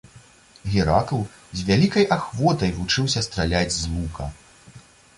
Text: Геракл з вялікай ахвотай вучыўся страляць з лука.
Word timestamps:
Геракл 0.75 1.19
з 1.59 1.69
вялікай 1.69 2.09
ахвотай 2.17 2.75
вучыўся 2.81 3.25
страляць 3.31 3.75
з 3.81 3.97
лука. 3.97 4.25